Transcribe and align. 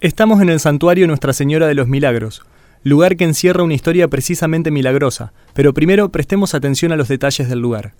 Estamos 0.00 0.40
en 0.40 0.48
el 0.48 0.60
santuario 0.60 1.08
Nuestra 1.08 1.32
Señora 1.32 1.66
de 1.66 1.74
los 1.74 1.88
Milagros, 1.88 2.42
lugar 2.84 3.16
que 3.16 3.24
encierra 3.24 3.64
una 3.64 3.74
historia 3.74 4.06
precisamente 4.06 4.70
milagrosa, 4.70 5.32
pero 5.54 5.74
primero 5.74 6.10
prestemos 6.10 6.54
atención 6.54 6.92
a 6.92 6.96
los 6.96 7.08
detalles 7.08 7.48
del 7.48 7.58
lugar. 7.58 7.94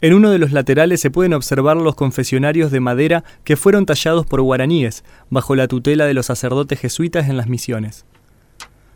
En 0.00 0.14
uno 0.14 0.30
de 0.30 0.38
los 0.38 0.52
laterales 0.52 1.00
se 1.00 1.10
pueden 1.10 1.34
observar 1.34 1.76
los 1.76 1.96
confesionarios 1.96 2.70
de 2.70 2.78
madera 2.78 3.24
que 3.42 3.56
fueron 3.56 3.84
tallados 3.84 4.26
por 4.26 4.42
guaraníes, 4.42 5.02
bajo 5.28 5.56
la 5.56 5.66
tutela 5.66 6.06
de 6.06 6.14
los 6.14 6.26
sacerdotes 6.26 6.78
jesuitas 6.78 7.28
en 7.28 7.36
las 7.36 7.48
misiones. 7.48 8.04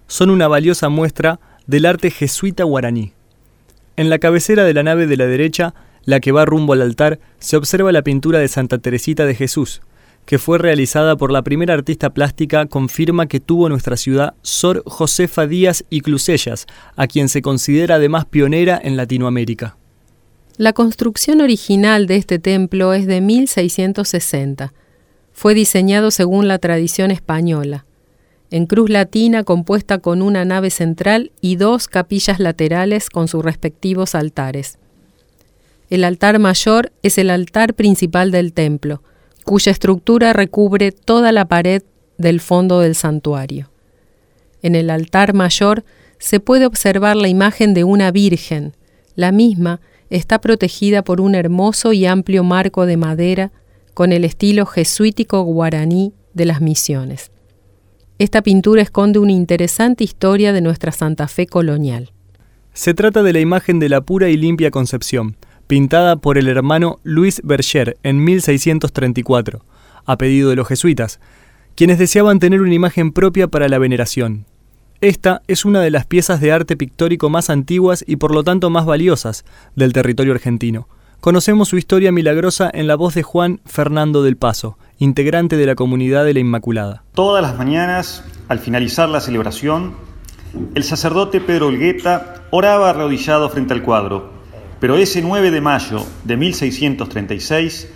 Son 0.07 0.31
una 0.31 0.47
valiosa 0.47 0.89
muestra 0.89 1.41
del 1.67 1.87
arte 1.87 2.13
jesuita 2.13 2.63
guaraní. 2.63 3.15
En 3.97 4.11
la 4.11 4.21
cabecera 4.21 4.63
de 4.63 4.75
la 4.75 4.85
nave 4.85 5.09
de 5.09 5.17
la 5.17 5.27
derecha, 5.27 5.75
la 6.05 6.21
que 6.21 6.31
va 6.31 6.45
rumbo 6.45 6.73
al 6.73 6.83
altar, 6.83 7.19
se 7.41 7.57
observa 7.57 7.91
la 7.91 8.03
pintura 8.03 8.39
de 8.39 8.47
Santa 8.47 8.79
Teresita 8.79 9.27
de 9.27 9.35
Jesús, 9.35 9.83
que 10.27 10.39
fue 10.39 10.59
realizada 10.59 11.17
por 11.17 11.33
la 11.33 11.43
primera 11.43 11.75
artista 11.75 12.11
plástica, 12.11 12.67
confirma 12.67 13.27
que 13.27 13.41
tuvo 13.41 13.69
nuestra 13.69 13.97
ciudad 13.97 14.35
Sor 14.43 14.83
Josefa 14.87 15.47
Díaz 15.47 15.85
y 15.91 16.01
Clusellas, 16.01 16.67
a 16.97 17.07
quien 17.07 17.29
se 17.29 17.43
considera 17.43 17.97
además 17.97 18.25
pionera 18.27 18.81
en 18.83 18.97
Latinoamérica. 18.97 19.77
La 20.59 20.73
construcción 20.73 21.41
original 21.41 22.07
de 22.07 22.17
este 22.17 22.39
templo 22.39 22.93
es 22.93 23.07
de 23.07 23.21
1660. 23.21 24.73
Fue 25.33 25.55
diseñado 25.55 26.11
según 26.11 26.47
la 26.47 26.59
tradición 26.59 27.11
española, 27.11 27.87
en 28.51 28.67
cruz 28.67 28.91
latina 28.91 29.45
compuesta 29.45 29.99
con 29.99 30.21
una 30.21 30.45
nave 30.45 30.69
central 30.69 31.33
y 31.41 31.57
dos 31.57 31.89
capillas 31.89 32.39
laterales 32.39 33.09
con 33.09 33.27
sus 33.27 33.43
respectivos 33.43 34.15
altares. 34.15 34.79
El 35.89 36.05
altar 36.05 36.39
mayor 36.39 36.93
es 37.03 37.17
el 37.17 37.31
altar 37.31 37.73
principal 37.73 38.31
del 38.31 38.53
templo, 38.53 39.03
cuya 39.45 39.73
estructura 39.73 40.33
recubre 40.33 40.93
toda 40.93 41.33
la 41.33 41.47
pared 41.47 41.83
del 42.19 42.41
fondo 42.41 42.81
del 42.81 42.95
santuario. 42.95 43.71
En 44.63 44.75
el 44.75 44.91
altar 44.91 45.35
mayor 45.35 45.85
se 46.19 46.41
puede 46.41 46.67
observar 46.67 47.17
la 47.17 47.29
imagen 47.29 47.75
de 47.75 47.85
una 47.85 48.11
Virgen. 48.13 48.77
La 49.17 49.33
misma 49.33 49.81
está 50.09 50.41
protegida 50.41 51.03
por 51.03 51.21
un 51.21 51.35
hermoso 51.35 51.93
y 51.93 52.07
amplio 52.07 52.45
marco 52.45 52.87
de 52.87 52.97
madera 52.97 53.53
con 53.95 54.13
el 54.13 54.25
estilo 54.25 54.67
jesuítico 54.67 55.43
guaraní 55.43 56.13
de 56.35 56.45
las 56.47 56.61
misiones. 56.61 57.31
Esta 58.19 58.43
pintura 58.43 58.83
esconde 58.83 59.19
una 59.19 59.33
interesante 59.33 60.05
historia 60.05 60.53
de 60.53 60.61
nuestra 60.61 60.93
Santa 60.93 61.29
Fe 61.29 61.47
colonial. 61.47 62.13
Se 62.73 62.95
trata 62.95 63.23
de 63.23 63.33
la 63.33 63.41
imagen 63.41 63.81
de 63.81 63.89
la 63.89 64.01
pura 64.01 64.29
y 64.29 64.37
limpia 64.37 64.71
concepción, 64.71 65.37
pintada 65.73 66.17
por 66.17 66.37
el 66.37 66.49
hermano 66.49 67.01
Luis 67.03 67.41
Berger 67.43 67.97
en 68.03 68.23
1634, 68.23 69.65
a 70.05 70.19
pedido 70.19 70.51
de 70.51 70.57
los 70.57 70.69
jesuitas, 70.69 71.19
quienes 71.75 71.99
deseaban 71.99 72.41
tener 72.41 72.61
una 72.61 72.75
imagen 72.75 73.11
propia 73.11 73.49
para 73.49 73.71
la 73.71 73.79
veneración. 73.79 74.45
Esta 75.01 75.41
es 75.49 75.65
una 75.65 75.81
de 75.81 75.91
las 75.91 76.05
piezas 76.05 76.43
de 76.43 76.53
arte 76.53 76.77
pictórico 76.77 77.31
más 77.31 77.49
antiguas 77.49 78.05
y 78.07 78.17
por 78.17 78.35
lo 78.35 78.45
tanto 78.45 78.69
más 78.69 78.85
valiosas 78.85 79.47
del 79.75 79.95
territorio 79.95 80.35
argentino. 80.35 80.89
Conocemos 81.23 81.71
su 81.71 81.79
historia 81.79 82.13
milagrosa 82.13 82.71
en 82.71 82.87
la 82.87 82.97
voz 82.97 83.15
de 83.15 83.23
Juan 83.23 83.63
Fernando 83.65 84.23
del 84.23 84.37
Paso, 84.37 84.77
integrante 84.99 85.57
de 85.57 85.65
la 85.65 85.75
comunidad 85.75 86.27
de 86.27 86.35
la 86.35 86.41
Inmaculada. 86.41 87.03
Todas 87.15 87.43
las 87.43 87.57
mañanas, 87.57 88.27
al 88.49 88.59
finalizar 88.59 89.09
la 89.09 89.23
celebración, 89.23 89.95
el 90.75 90.85
sacerdote 90.85 91.41
Pedro 91.41 91.69
Olgueta 91.69 92.43
oraba 92.51 92.91
arrodillado 92.91 93.49
frente 93.49 93.73
al 93.73 93.83
cuadro, 93.83 94.32
pero 94.83 94.97
ese 94.97 95.23
9 95.23 95.53
de 95.53 95.61
mayo 95.61 96.05
de 96.25 96.37
1636 96.37 97.89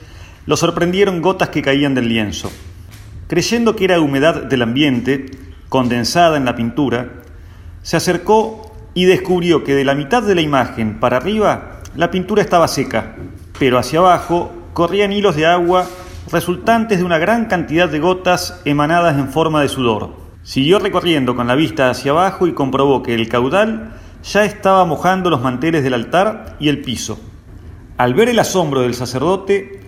lo 0.47 0.57
sorprendieron 0.57 1.21
gotas 1.21 1.49
que 1.49 1.61
caían 1.61 1.97
del 1.97 2.09
lienzo. 2.09 2.53
Creyendo 3.27 3.75
que 3.75 3.87
era 3.87 3.99
humedad 3.99 4.45
del 4.45 4.63
ambiente, 4.63 5.27
condensada 5.69 6.37
en 6.37 6.45
la 6.45 6.55
pintura, 6.55 7.11
se 7.83 7.97
acercó 7.97 8.73
y 8.95 9.07
descubrió 9.07 9.65
que 9.65 9.75
de 9.75 9.85
la 9.85 9.97
mitad 9.97 10.23
de 10.23 10.37
la 10.37 10.43
imagen 10.43 11.01
para 11.01 11.17
arriba 11.17 11.81
la 11.97 12.13
pintura 12.13 12.41
estaba 12.41 12.69
seca, 12.69 13.17
pero 13.59 13.79
hacia 13.79 13.99
abajo 13.99 14.53
corrían 14.73 15.11
hilos 15.11 15.35
de 15.35 15.47
agua 15.47 15.89
resultantes 16.31 16.99
de 16.99 17.05
una 17.05 17.19
gran 17.19 17.47
cantidad 17.47 17.89
de 17.89 17.99
gotas 17.99 18.61
emanadas 18.65 19.19
en 19.19 19.31
forma 19.31 19.61
de 19.61 19.69
sudor. 19.69 20.15
Siguió 20.45 20.79
recorriendo 20.79 21.35
con 21.35 21.49
la 21.49 21.57
vista 21.57 21.91
hacia 21.91 22.13
abajo 22.13 22.47
y 22.47 22.53
comprobó 22.53 23.03
que 23.03 23.17
el 23.17 23.29
caudal 23.29 23.91
ya 24.23 24.45
estaba 24.45 24.85
mojando 24.85 25.31
los 25.31 25.41
manteles 25.41 25.83
del 25.83 25.95
altar 25.95 26.57
y 26.59 26.69
el 26.69 26.83
piso. 26.83 27.21
Al 27.97 28.15
ver 28.15 28.29
el 28.29 28.39
asombro 28.39 28.83
del 28.83 28.95
sacerdote, 28.95 29.81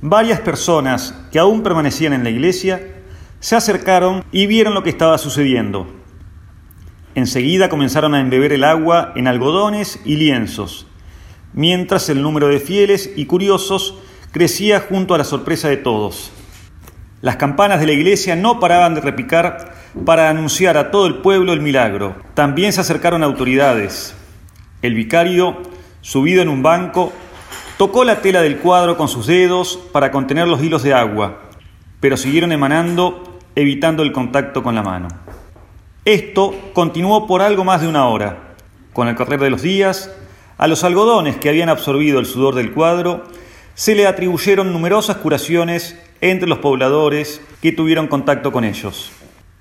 varias 0.00 0.40
personas 0.40 1.14
que 1.32 1.38
aún 1.38 1.62
permanecían 1.62 2.12
en 2.12 2.24
la 2.24 2.30
iglesia 2.30 2.94
se 3.40 3.56
acercaron 3.56 4.24
y 4.32 4.46
vieron 4.46 4.74
lo 4.74 4.82
que 4.82 4.90
estaba 4.90 5.18
sucediendo. 5.18 5.86
Enseguida 7.14 7.68
comenzaron 7.68 8.14
a 8.14 8.20
embeber 8.20 8.52
el 8.52 8.64
agua 8.64 9.12
en 9.16 9.26
algodones 9.26 10.00
y 10.04 10.16
lienzos, 10.16 10.86
mientras 11.54 12.08
el 12.08 12.22
número 12.22 12.48
de 12.48 12.60
fieles 12.60 13.10
y 13.16 13.26
curiosos 13.26 13.98
crecía 14.32 14.80
junto 14.80 15.14
a 15.14 15.18
la 15.18 15.24
sorpresa 15.24 15.68
de 15.68 15.78
todos. 15.78 16.30
Las 17.22 17.36
campanas 17.36 17.80
de 17.80 17.86
la 17.86 17.92
iglesia 17.92 18.36
no 18.36 18.60
paraban 18.60 18.94
de 18.94 19.00
repicar 19.00 19.72
para 20.04 20.28
anunciar 20.28 20.76
a 20.76 20.90
todo 20.90 21.06
el 21.06 21.16
pueblo 21.16 21.54
el 21.54 21.62
milagro. 21.62 22.14
También 22.34 22.74
se 22.74 22.82
acercaron 22.82 23.22
autoridades. 23.22 24.14
El 24.82 24.94
vicario, 24.94 25.62
subido 26.02 26.42
en 26.42 26.50
un 26.50 26.62
banco, 26.62 27.14
tocó 27.78 28.04
la 28.04 28.20
tela 28.20 28.42
del 28.42 28.58
cuadro 28.58 28.98
con 28.98 29.08
sus 29.08 29.26
dedos 29.26 29.78
para 29.92 30.10
contener 30.10 30.46
los 30.46 30.62
hilos 30.62 30.82
de 30.82 30.92
agua, 30.92 31.40
pero 32.00 32.18
siguieron 32.18 32.52
emanando, 32.52 33.38
evitando 33.54 34.02
el 34.02 34.12
contacto 34.12 34.62
con 34.62 34.74
la 34.74 34.82
mano. 34.82 35.08
Esto 36.04 36.54
continuó 36.74 37.26
por 37.26 37.40
algo 37.40 37.64
más 37.64 37.80
de 37.80 37.88
una 37.88 38.08
hora. 38.08 38.54
Con 38.92 39.08
el 39.08 39.16
correr 39.16 39.40
de 39.40 39.50
los 39.50 39.62
días, 39.62 40.10
a 40.58 40.68
los 40.68 40.84
algodones 40.84 41.36
que 41.36 41.48
habían 41.48 41.70
absorbido 41.70 42.18
el 42.18 42.26
sudor 42.26 42.54
del 42.54 42.72
cuadro 42.72 43.24
se 43.74 43.94
le 43.94 44.06
atribuyeron 44.06 44.72
numerosas 44.72 45.16
curaciones 45.16 45.98
entre 46.20 46.48
los 46.48 46.58
pobladores 46.58 47.40
que 47.60 47.72
tuvieron 47.72 48.08
contacto 48.08 48.52
con 48.52 48.64
ellos. 48.64 49.12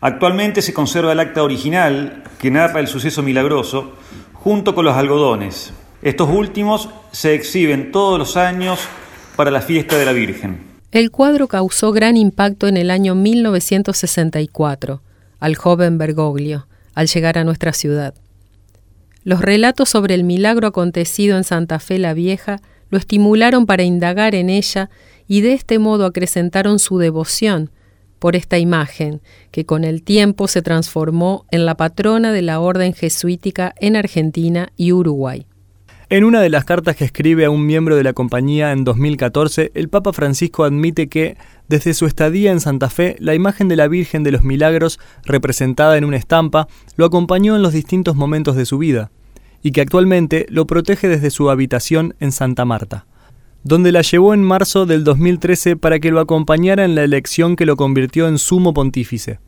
Actualmente 0.01 0.61
se 0.61 0.73
conserva 0.73 1.13
el 1.13 1.19
acta 1.19 1.43
original 1.43 2.23
que 2.39 2.51
narra 2.51 2.79
el 2.79 2.87
suceso 2.87 3.23
milagroso 3.23 3.93
junto 4.33 4.75
con 4.75 4.85
los 4.85 4.95
algodones. 4.95 5.73
Estos 6.01 6.29
últimos 6.29 6.89
se 7.11 7.33
exhiben 7.33 7.91
todos 7.91 8.19
los 8.19 8.37
años 8.37 8.79
para 9.35 9.51
la 9.51 9.61
fiesta 9.61 9.97
de 9.97 10.05
la 10.05 10.11
Virgen. 10.11 10.59
El 10.91 11.11
cuadro 11.11 11.47
causó 11.47 11.91
gran 11.91 12.15
impacto 12.15 12.67
en 12.67 12.77
el 12.77 12.91
año 12.91 13.15
1964 13.15 15.01
al 15.39 15.55
joven 15.55 15.97
Bergoglio 15.97 16.67
al 16.93 17.07
llegar 17.07 17.37
a 17.37 17.43
nuestra 17.43 17.73
ciudad. 17.73 18.13
Los 19.23 19.41
relatos 19.41 19.89
sobre 19.89 20.13
el 20.13 20.23
milagro 20.23 20.67
acontecido 20.67 21.35
en 21.35 21.43
Santa 21.43 21.79
Fe 21.79 21.97
la 21.97 22.13
Vieja 22.13 22.61
lo 22.89 22.97
estimularon 22.97 23.65
para 23.65 23.83
indagar 23.83 24.35
en 24.35 24.49
ella 24.49 24.89
y 25.27 25.41
de 25.41 25.53
este 25.53 25.79
modo 25.79 26.05
acrecentaron 26.05 26.79
su 26.79 26.97
devoción 26.97 27.71
por 28.19 28.35
esta 28.35 28.57
imagen, 28.57 29.21
que 29.51 29.65
con 29.65 29.83
el 29.83 30.01
tiempo 30.01 30.47
se 30.47 30.61
transformó 30.61 31.45
en 31.51 31.65
la 31.65 31.75
patrona 31.75 32.31
de 32.31 32.41
la 32.41 32.59
orden 32.59 32.93
jesuítica 32.93 33.73
en 33.79 33.95
Argentina 33.95 34.69
y 34.77 34.93
Uruguay. 34.93 35.45
En 36.07 36.23
una 36.23 36.39
de 36.39 36.49
las 36.49 36.65
cartas 36.65 36.95
que 36.95 37.03
escribe 37.03 37.45
a 37.45 37.49
un 37.49 37.65
miembro 37.65 37.95
de 37.95 38.03
la 38.03 38.13
compañía 38.13 38.71
en 38.71 38.83
2014, 38.83 39.71
el 39.73 39.89
Papa 39.89 40.13
Francisco 40.13 40.63
admite 40.63 41.07
que, 41.07 41.35
desde 41.67 41.95
su 41.95 42.05
estadía 42.05 42.51
en 42.51 42.59
Santa 42.59 42.91
Fe, 42.91 43.15
la 43.19 43.33
imagen 43.33 43.67
de 43.67 43.75
la 43.75 43.87
Virgen 43.87 44.21
de 44.23 44.31
los 44.31 44.43
Milagros, 44.43 44.99
representada 45.23 45.97
en 45.97 46.05
una 46.05 46.17
estampa, 46.17 46.67
lo 46.95 47.05
acompañó 47.05 47.55
en 47.55 47.63
los 47.63 47.73
distintos 47.73 48.15
momentos 48.15 48.55
de 48.55 48.67
su 48.67 48.77
vida, 48.77 49.09
y 49.65 49.71
que 49.71 49.81
actualmente 49.81 50.45
lo 50.49 50.67
protege 50.67 51.07
desde 51.07 51.31
su 51.31 51.49
habitación 51.49 52.13
en 52.19 52.31
Santa 52.31 52.65
Marta 52.65 53.07
donde 53.63 53.91
la 53.91 54.03
llevó 54.03 54.35
en 54.35 54.43
marzo 54.43 54.85
del 54.85 55.03
2013 55.03 55.75
para 55.75 55.97
que 55.97 56.11
lo 56.11 56.19
acompañara 56.19 56.85
en 56.85 56.93
la 56.93 57.03
elección 57.03 57.55
que 57.55 57.65
lo 57.65 57.75
convirtió 57.75 58.27
en 58.27 58.37
sumo 58.37 58.75
pontífice. 58.75 59.39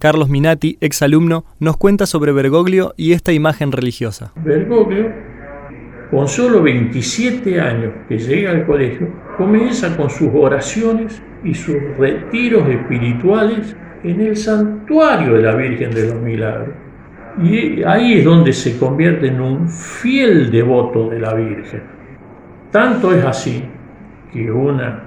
Carlos 0.00 0.28
Minati, 0.28 0.78
exalumno, 0.80 1.44
nos 1.60 1.76
cuenta 1.76 2.06
sobre 2.06 2.32
Bergoglio 2.32 2.92
y 2.96 3.12
esta 3.12 3.32
imagen 3.32 3.70
religiosa. 3.70 4.32
Bergoglio, 4.34 5.12
con 6.10 6.26
solo 6.26 6.60
27 6.60 7.60
años 7.60 7.92
que 8.08 8.18
llega 8.18 8.50
al 8.50 8.66
colegio, 8.66 9.14
comienza 9.36 9.96
con 9.96 10.10
sus 10.10 10.30
oraciones 10.34 11.22
y 11.44 11.54
sus 11.54 11.76
retiros 11.96 12.68
espirituales 12.68 13.76
en 14.02 14.22
el 14.22 14.36
santuario 14.36 15.34
de 15.34 15.42
la 15.42 15.54
Virgen 15.54 15.92
de 15.92 16.08
los 16.08 16.20
Milagros. 16.20 16.83
Y 17.42 17.82
ahí 17.82 18.18
es 18.18 18.24
donde 18.24 18.52
se 18.52 18.78
convierte 18.78 19.26
en 19.26 19.40
un 19.40 19.68
fiel 19.68 20.50
devoto 20.50 21.08
de 21.08 21.18
la 21.18 21.34
Virgen. 21.34 21.82
Tanto 22.70 23.12
es 23.12 23.24
así 23.24 23.64
que 24.32 24.50
una 24.50 25.02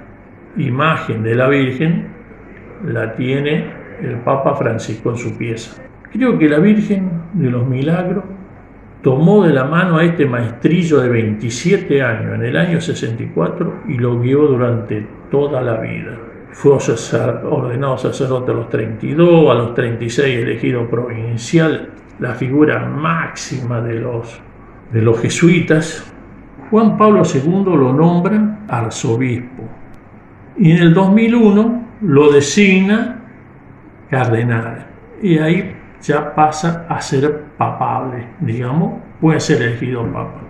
imagen 0.58 1.24
de 1.24 1.36
la 1.36 1.48
Virgen 1.48 2.08
la 2.86 3.14
tiene 3.16 3.66
el 4.02 4.18
Papa 4.18 4.56
Francisco 4.56 5.12
en 5.12 5.18
su 5.18 5.38
pieza. 5.38 5.82
Creo 6.12 6.38
que 6.38 6.50
la 6.50 6.60
Virgen 6.60 7.10
de 7.34 7.50
los 7.50 7.68
Milagros 7.68 8.24
tomó 9.02 9.46
de 9.46 9.54
la 9.54 9.66
mano 9.66 9.98
a 9.98 10.04
este 10.04 10.26
maestrillo 10.26 11.00
de 11.00 11.10
27 11.10 12.02
años 12.02 12.36
en 12.36 12.44
el 12.44 12.58
año 12.58 12.82
64 12.82 13.84
y 13.88 13.98
lo 13.98 14.20
guió 14.20 14.48
durante 14.48 15.06
toda 15.30 15.62
la 15.62 15.80
vida. 15.80 16.18
fue 16.52 16.72
ordenado 16.72 17.98
sacerdote 17.98 18.52
a 18.52 18.56
los 18.56 18.70
32, 18.70 19.52
a 19.52 19.54
los 19.54 19.76
36 19.76 20.40
elegido 20.40 20.90
provincial, 20.90 21.90
la 22.20 22.34
figura 22.34 22.86
máxima 22.86 23.82
de 23.82 23.96
los, 23.96 24.42
de 24.92 25.02
los 25.02 25.20
jesuitas. 25.22 26.14
Juan 26.70 26.98
Pablo 26.98 27.24
II 27.24 27.64
lo 27.66 27.94
nombra 27.94 28.60
arzobispo 28.68 29.64
y 30.58 30.72
en 30.72 30.78
el 30.80 30.94
2001 30.94 31.84
lo 32.02 32.32
designa 32.32 33.22
cardenal 34.10 34.86
y 35.22 35.38
ahí 35.38 35.76
ya 36.02 36.36
pasa 36.36 36.86
a 36.90 37.02
ser 37.02 37.44
papable, 37.58 38.28
digamos, 38.40 39.02
puede 39.20 39.40
ser 39.40 39.62
elegido 39.62 40.04
papa. 40.12 40.42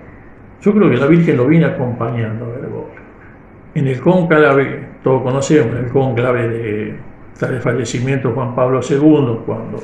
Yo 0.62 0.74
creo 0.74 0.90
que 0.90 0.98
la 0.98 1.08
Virgen 1.08 1.38
lo 1.38 1.48
viene 1.48 1.66
acompañando 1.66 2.46
a 2.46 3.78
En 3.78 3.88
el 3.88 4.00
cónclave, 4.02 4.88
todos 5.04 5.22
conocemos, 5.22 5.76
el 5.76 5.90
cónclave 5.90 6.48
de, 6.50 7.00
el 7.42 7.62
fallecimiento 7.62 8.30
de 8.30 8.34
Juan 8.34 8.56
Pablo 8.56 8.82
II, 8.82 9.40
cuando 9.46 9.80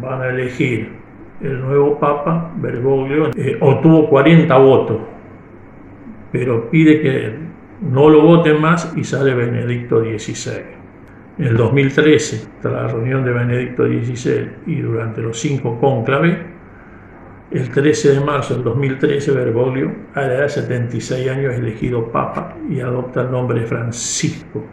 van 0.00 0.22
a 0.22 0.28
elegir 0.28 1.05
el 1.40 1.60
nuevo 1.60 1.98
papa, 1.98 2.52
Bergoglio, 2.56 3.30
eh, 3.36 3.56
obtuvo 3.60 4.08
40 4.08 4.56
votos, 4.56 4.98
pero 6.32 6.70
pide 6.70 7.00
que 7.00 7.34
no 7.80 8.08
lo 8.08 8.22
voten 8.22 8.60
más 8.60 8.92
y 8.96 9.04
sale 9.04 9.34
Benedicto 9.34 10.00
XVI. 10.00 10.76
En 11.38 11.44
el 11.44 11.56
2013, 11.56 12.48
tras 12.62 12.72
la 12.72 12.88
reunión 12.88 13.24
de 13.24 13.32
Benedicto 13.32 13.84
XVI 13.86 14.48
y 14.66 14.80
durante 14.80 15.20
los 15.20 15.38
cinco 15.38 15.78
cónclaves, 15.78 16.38
el 17.50 17.70
13 17.70 18.14
de 18.14 18.20
marzo 18.20 18.54
del 18.54 18.64
2013, 18.64 19.30
Bergoglio, 19.32 19.92
a 20.14 20.22
la 20.22 20.34
edad 20.34 20.42
de 20.42 20.48
76 20.48 21.28
años, 21.28 21.52
es 21.52 21.60
elegido 21.60 22.10
Papa 22.10 22.56
y 22.68 22.80
adopta 22.80 23.22
el 23.22 23.30
nombre 23.30 23.62
Francisco, 23.66 24.64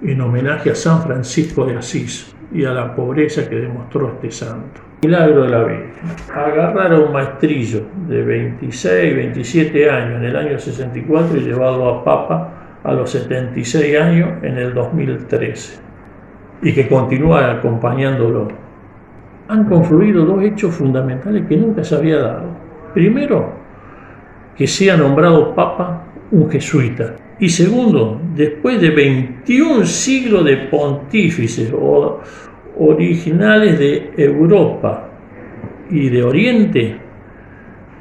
en 0.00 0.20
homenaje 0.20 0.70
a 0.70 0.74
San 0.76 1.02
Francisco 1.02 1.66
de 1.66 1.76
Asís 1.76 2.34
y 2.52 2.64
a 2.64 2.72
la 2.72 2.94
pobreza 2.94 3.48
que 3.48 3.56
demostró 3.56 4.12
este 4.12 4.30
santo. 4.30 4.87
Milagro 5.02 5.44
de 5.44 5.48
la 5.50 5.62
Virgen. 5.62 5.92
Agarrar 6.34 6.92
a 6.92 6.98
un 6.98 7.12
maestrillo 7.12 7.82
de 8.08 8.20
26, 8.20 9.14
27 9.14 9.88
años 9.88 10.16
en 10.16 10.24
el 10.24 10.36
año 10.36 10.58
64 10.58 11.36
y 11.36 11.40
llevarlo 11.40 11.88
a 11.88 12.04
Papa 12.04 12.52
a 12.82 12.92
los 12.94 13.08
76 13.10 13.96
años 13.96 14.30
en 14.42 14.58
el 14.58 14.74
2013 14.74 15.78
y 16.62 16.72
que 16.72 16.88
continúa 16.88 17.52
acompañándolo. 17.52 18.48
Han 19.46 19.64
confluido 19.66 20.24
dos 20.24 20.42
hechos 20.42 20.74
fundamentales 20.74 21.46
que 21.46 21.56
nunca 21.56 21.84
se 21.84 21.94
había 21.94 22.18
dado. 22.18 22.48
Primero, 22.92 23.52
que 24.56 24.66
sea 24.66 24.96
nombrado 24.96 25.54
Papa 25.54 26.06
un 26.32 26.50
jesuita. 26.50 27.14
Y 27.38 27.48
segundo, 27.50 28.20
después 28.34 28.80
de 28.80 28.90
21 28.90 29.84
siglos 29.84 30.44
de 30.44 30.56
pontífices 30.56 31.72
o 31.72 32.20
originales 32.78 33.78
de 33.78 34.12
Europa 34.16 35.08
y 35.90 36.08
de 36.08 36.22
Oriente, 36.22 36.96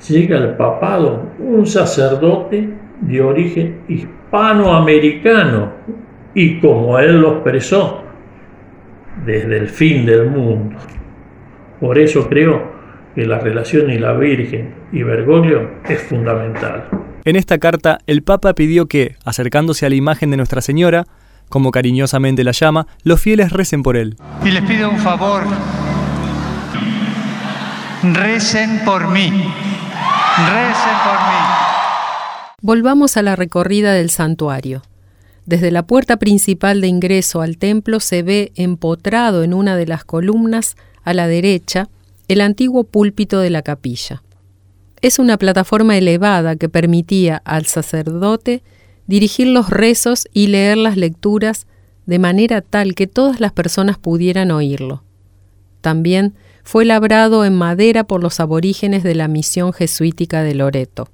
llega 0.08 0.38
al 0.38 0.58
papado 0.58 1.32
un 1.40 1.66
sacerdote 1.66 2.70
de 3.02 3.22
origen 3.22 3.82
hispanoamericano 3.88 5.72
y 6.34 6.60
como 6.60 7.00
él 7.00 7.22
lo 7.22 7.34
expresó, 7.34 8.04
desde 9.26 9.58
el 9.58 9.68
fin 9.68 10.06
del 10.06 10.30
mundo. 10.30 10.76
Por 11.80 11.98
eso 11.98 12.28
creo 12.30 12.78
que 13.16 13.26
la 13.26 13.40
relación 13.40 13.90
y 13.90 13.98
la 13.98 14.14
Virgen 14.14 14.76
y 14.92 15.02
Bergoglio 15.04 15.70
es 15.90 16.02
fundamental. 16.02 16.88
En 17.26 17.36
esta 17.36 17.58
carta, 17.58 17.98
el 18.08 18.22
Papa 18.22 18.54
pidió 18.54 18.88
que, 18.88 19.16
acercándose 19.26 19.86
a 19.86 19.90
la 19.90 19.96
imagen 19.96 20.32
de 20.32 20.38
Nuestra 20.38 20.62
Señora, 20.62 21.06
como 21.50 21.72
cariñosamente 21.72 22.44
la 22.44 22.52
llama, 22.52 22.88
los 23.04 23.22
fieles 23.22 23.52
recen 23.52 23.84
por 23.84 23.98
él. 23.98 24.18
Y 24.44 24.52
les 24.52 24.64
pido 24.64 24.90
un 24.90 24.98
favor, 25.00 25.44
recen 28.04 28.82
por 28.86 29.08
mí, 29.08 29.30
recen 29.30 30.98
por 31.06 31.20
mí. 31.20 31.38
Volvamos 32.62 33.18
a 33.18 33.22
la 33.22 33.36
recorrida 33.36 33.94
del 33.94 34.10
santuario. 34.10 34.82
Desde 35.46 35.72
la 35.72 35.88
puerta 35.88 36.18
principal 36.18 36.82
de 36.82 36.88
ingreso 36.88 37.42
al 37.42 37.58
templo 37.58 38.00
se 38.00 38.22
ve 38.22 38.52
empotrado 38.56 39.44
en 39.44 39.54
una 39.54 39.78
de 39.78 39.88
las 39.88 40.04
columnas, 40.04 40.76
a 41.04 41.14
la 41.14 41.28
derecha, 41.28 41.88
el 42.28 42.42
antiguo 42.42 42.84
púlpito 42.84 43.40
de 43.40 43.50
la 43.50 43.62
capilla. 43.62 44.24
Es 45.02 45.20
una 45.20 45.38
plataforma 45.38 45.96
elevada 45.96 46.58
que 46.58 46.68
permitía 46.68 47.42
al 47.46 47.66
sacerdote 47.66 48.64
dirigir 49.08 49.48
los 49.48 49.70
rezos 49.70 50.28
y 50.34 50.48
leer 50.48 50.78
las 50.78 50.98
lecturas 50.98 51.66
de 52.06 52.20
manera 52.20 52.62
tal 52.62 52.96
que 52.96 53.08
todas 53.08 53.40
las 53.40 53.52
personas 53.52 53.98
pudieran 53.98 54.52
oírlo. 54.52 55.04
También 55.82 56.36
fue 56.64 56.86
labrado 56.86 57.46
en 57.46 57.56
madera 57.56 58.04
por 58.04 58.22
los 58.22 58.40
aborígenes 58.40 59.04
de 59.04 59.16
la 59.16 59.28
misión 59.28 59.74
jesuítica 59.74 60.44
de 60.44 60.56
Loreto. 60.56 61.10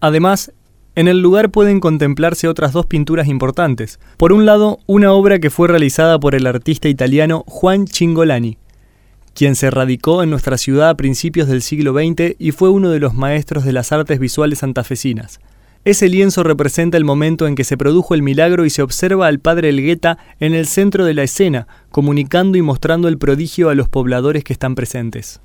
Además, 0.00 0.52
en 0.96 1.08
el 1.08 1.20
lugar 1.20 1.50
pueden 1.50 1.80
contemplarse 1.80 2.46
otras 2.46 2.72
dos 2.72 2.86
pinturas 2.86 3.26
importantes. 3.26 3.98
Por 4.16 4.32
un 4.32 4.46
lado, 4.46 4.78
una 4.86 5.12
obra 5.12 5.40
que 5.40 5.50
fue 5.50 5.66
realizada 5.66 6.20
por 6.20 6.36
el 6.36 6.46
artista 6.46 6.88
italiano 6.88 7.42
Juan 7.48 7.86
Cingolani, 7.88 8.58
quien 9.34 9.56
se 9.56 9.70
radicó 9.70 10.22
en 10.22 10.30
nuestra 10.30 10.56
ciudad 10.56 10.90
a 10.90 10.96
principios 10.96 11.48
del 11.48 11.62
siglo 11.62 11.92
XX 11.92 12.36
y 12.38 12.52
fue 12.52 12.68
uno 12.68 12.90
de 12.90 13.00
los 13.00 13.14
maestros 13.14 13.64
de 13.64 13.72
las 13.72 13.90
artes 13.90 14.20
visuales 14.20 14.60
santafesinas. 14.60 15.40
Ese 15.84 16.08
lienzo 16.08 16.42
representa 16.42 16.96
el 16.96 17.04
momento 17.04 17.46
en 17.46 17.54
que 17.54 17.64
se 17.64 17.76
produjo 17.76 18.14
el 18.14 18.22
milagro 18.22 18.64
y 18.64 18.70
se 18.70 18.80
observa 18.80 19.26
al 19.26 19.38
padre 19.38 19.68
Elgueta 19.68 20.16
en 20.40 20.54
el 20.54 20.66
centro 20.66 21.04
de 21.04 21.12
la 21.12 21.24
escena, 21.24 21.68
comunicando 21.90 22.56
y 22.56 22.62
mostrando 22.62 23.06
el 23.06 23.18
prodigio 23.18 23.68
a 23.68 23.74
los 23.74 23.90
pobladores 23.90 24.44
que 24.44 24.54
están 24.54 24.74
presentes. 24.74 25.42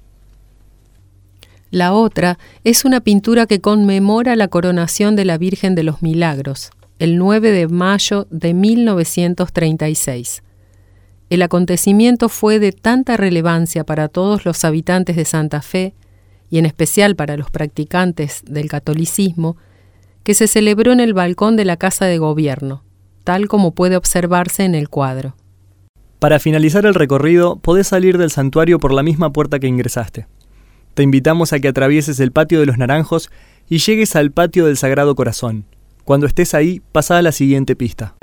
La 1.72 1.92
otra 1.92 2.40
es 2.64 2.86
una 2.86 3.02
pintura 3.02 3.48
que 3.48 3.60
conmemora 3.60 4.38
la 4.38 4.48
coronación 4.48 5.18
de 5.18 5.26
la 5.26 5.38
Virgen 5.38 5.76
de 5.76 5.84
los 5.84 6.02
Milagros, 6.02 6.72
el 7.00 7.18
9 7.18 7.52
de 7.52 7.68
mayo 7.68 8.26
de 8.32 8.54
1936. 8.54 10.42
El 11.30 11.42
acontecimiento 11.42 12.30
fue 12.30 12.60
de 12.60 12.72
tanta 12.72 13.18
relevancia 13.18 13.84
para 13.84 14.08
todos 14.08 14.46
los 14.46 14.64
habitantes 14.64 15.18
de 15.18 15.26
Santa 15.26 15.62
Fe, 15.62 15.94
y 16.50 16.60
en 16.60 16.66
especial 16.66 17.16
para 17.16 17.38
los 17.38 17.52
practicantes 17.52 18.42
del 18.48 18.70
catolicismo, 18.70 19.58
que 20.24 20.34
se 20.34 20.48
celebró 20.48 20.92
en 20.92 21.00
el 21.00 21.14
balcón 21.14 21.56
de 21.56 21.66
la 21.66 21.78
Casa 21.78 22.06
de 22.06 22.18
Gobierno, 22.18 22.84
tal 23.24 23.48
como 23.48 23.74
puede 23.74 23.96
observarse 23.96 24.64
en 24.64 24.76
el 24.76 24.90
cuadro. 24.90 25.36
Para 26.20 26.40
finalizar 26.40 26.86
el 26.86 26.96
recorrido, 26.96 27.56
podés 27.58 27.88
salir 27.88 28.18
del 28.18 28.30
santuario 28.30 28.80
por 28.80 28.94
la 28.94 29.04
misma 29.04 29.32
puerta 29.32 29.60
que 29.60 29.68
ingresaste. 29.68 30.28
Te 30.94 31.04
invitamos 31.04 31.54
a 31.54 31.60
que 31.60 31.70
atravieses 31.70 32.20
el 32.20 32.32
patio 32.32 32.60
de 32.60 32.66
los 32.66 32.78
naranjos 32.78 33.30
y 33.70 33.78
llegues 33.78 34.16
al 34.18 34.32
patio 34.32 34.66
del 34.66 34.76
Sagrado 34.76 35.16
Corazón. 35.16 35.66
Cuando 36.04 36.26
estés 36.26 36.54
ahí, 36.54 36.82
pasa 36.92 37.18
a 37.18 37.22
la 37.22 37.32
siguiente 37.32 37.76
pista. 37.76 38.16